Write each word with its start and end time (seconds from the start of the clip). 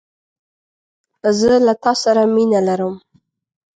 زه 1.39 1.53
له 1.65 1.73
تا 1.83 1.91
سره 2.03 2.21
مینه 2.35 2.59
لرم 2.67 2.95